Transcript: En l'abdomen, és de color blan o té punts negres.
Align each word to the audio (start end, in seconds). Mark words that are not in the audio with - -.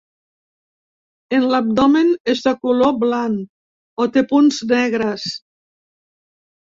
En 1.39 1.45
l'abdomen, 1.51 2.09
és 2.33 2.41
de 2.47 2.55
color 2.65 2.95
blan 3.03 3.37
o 4.07 4.11
té 4.17 4.27
punts 4.33 4.63
negres. 4.73 5.27